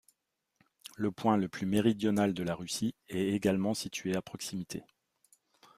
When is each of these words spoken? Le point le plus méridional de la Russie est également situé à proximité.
Le 0.97 1.11
point 1.11 1.37
le 1.37 1.47
plus 1.47 1.67
méridional 1.67 2.33
de 2.33 2.41
la 2.41 2.55
Russie 2.55 2.95
est 3.07 3.27
également 3.35 3.75
situé 3.75 4.15
à 4.15 4.23
proximité. 4.23 4.81